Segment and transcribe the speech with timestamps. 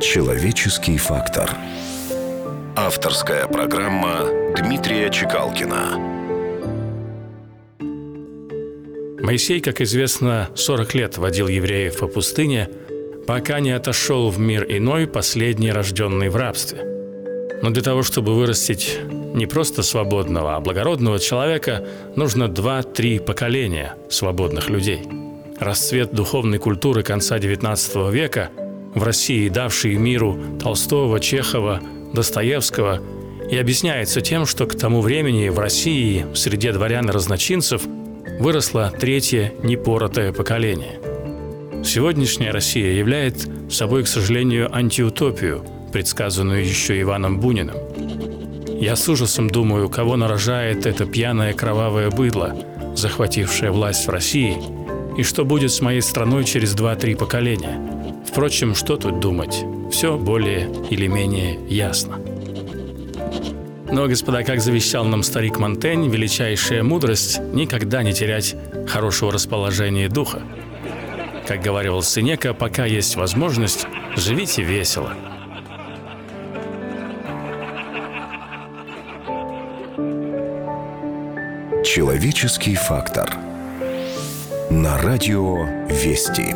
[0.00, 1.50] Человеческий фактор.
[2.76, 4.26] Авторская программа
[4.56, 5.98] Дмитрия Чекалкина.
[9.20, 12.70] Моисей, как известно, 40 лет водил евреев по пустыне,
[13.26, 16.78] пока не отошел в мир иной, последний рожденный в рабстве.
[17.60, 19.00] Но для того, чтобы вырастить
[19.34, 21.84] не просто свободного, а благородного человека,
[22.14, 25.02] нужно два-три поколения свободных людей.
[25.58, 28.50] Расцвет духовной культуры конца XIX века
[28.98, 31.80] в России, давший миру Толстого, Чехова,
[32.12, 33.00] Достоевского,
[33.50, 37.82] и объясняется тем, что к тому времени в России среди дворян и разночинцев
[38.38, 41.00] выросло третье непоротое поколение.
[41.84, 47.76] Сегодняшняя Россия является собой, к сожалению, антиутопию, предсказанную еще Иваном Буниным.
[48.80, 52.54] Я с ужасом думаю, кого нарожает это пьяное кровавое быдло,
[52.94, 54.56] захватившее власть в России,
[55.16, 57.97] и что будет с моей страной через 2-3 поколения.
[58.28, 59.64] Впрочем, что тут думать?
[59.90, 62.20] Все более или менее ясно.
[63.90, 68.54] Но, господа, как завещал нам старик Монтень, величайшая мудрость– никогда не терять
[68.86, 70.42] хорошего расположения духа.
[71.46, 75.14] Как говорил Синека, пока есть возможность, живите весело–
[81.84, 83.34] Человеческий фактор.
[84.68, 86.54] На радио Вести.